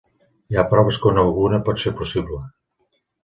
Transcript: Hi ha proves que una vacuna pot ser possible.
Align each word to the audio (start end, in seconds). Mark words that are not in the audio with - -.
Hi 0.53 0.57
ha 0.59 0.63
proves 0.71 0.97
que 1.03 1.09
una 1.11 1.25
vacuna 1.27 1.59
pot 1.69 1.83
ser 1.83 1.93
possible. 2.01 2.41